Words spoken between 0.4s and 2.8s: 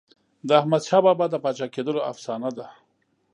د احمدشاه بابا د پاچا کېدلو افسانه ده.